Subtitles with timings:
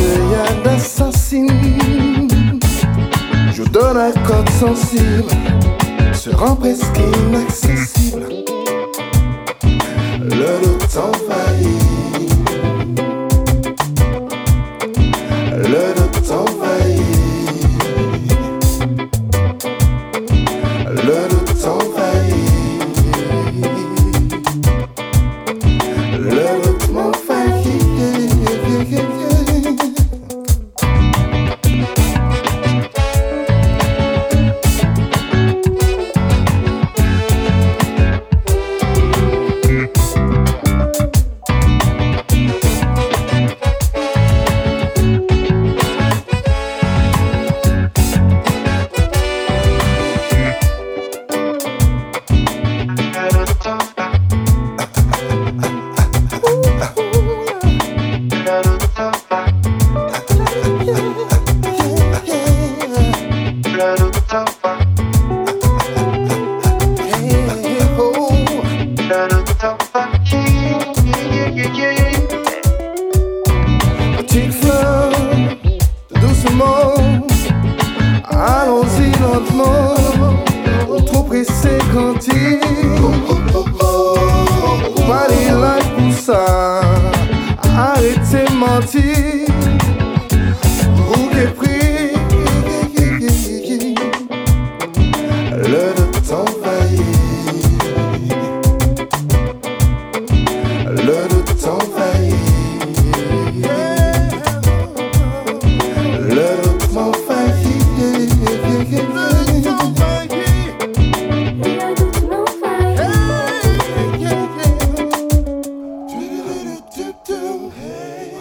[0.00, 2.28] de tes œillades d'assassine.
[3.52, 5.30] Je donne un code sensible,
[6.12, 6.98] se rend presque
[7.28, 8.28] inaccessible.
[10.22, 11.39] Le doute envahit.
[79.40, 79.94] lentement,
[81.06, 82.60] trop pressé quand il
[85.06, 85.50] Pas les
[85.96, 86.80] pour ça,
[87.76, 89.49] arrêtez mentir.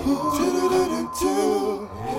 [0.09, 2.18] do, do, do, do, do.